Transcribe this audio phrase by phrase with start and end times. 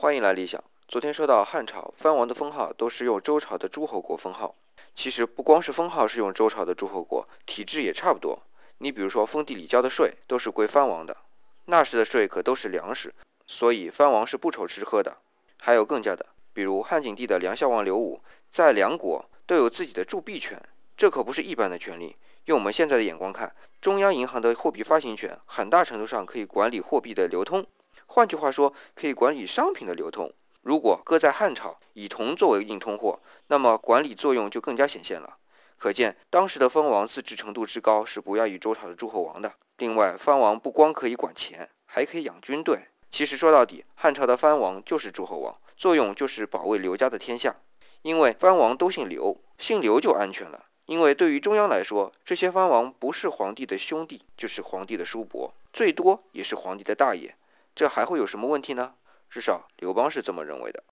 [0.00, 0.62] 欢迎来理想。
[0.86, 4.54] 昨天说到汉朝藩王的封号都是用周朝的诸侯国封号，
[4.94, 8.38] 其实不光是封号是用周朝的诸侯国，体制也差不多。
[8.78, 11.16] 你比如说封地里交的税都是归藩王的，
[11.64, 13.12] 那时的税可都是粮食，
[13.48, 15.16] 所以藩王是不愁吃喝的。
[15.60, 18.20] 还有更加的，比如汉景帝的梁孝王刘武，
[18.52, 20.62] 在梁国都有自己的铸币权，
[20.96, 22.14] 这可不是一般的权利。
[22.44, 27.66] 用我们现在的眼光看，中央银行的货币发行权很大程度上可以管理货币的流通。
[28.18, 30.32] 换句话说，可以管理商品的流通。
[30.62, 35.36] 如果搁在汉朝，以铜作为硬通货，那么管理作用就更加显现了。
[35.76, 39.52] 可见当时的藩王自治程度之高，是不亚于周朝的诸侯王的。
[39.76, 42.88] 另外，藩王不光可以管钱，还可以养军队。
[43.08, 47.54] 其实说到底，汉朝的藩王就是诸侯王，作用就是保卫刘家的天下。
[48.02, 50.64] 因为藩王都姓刘，姓刘就安全了。
[50.86, 57.32] 因为对于中央来说，这些藩王不是皇帝的兄弟，就是皇帝的叔伯，最多也是皇帝的大爷。
[57.78, 58.94] 这还会有什么问题呢？
[59.30, 60.82] 至少刘邦是这么认为的。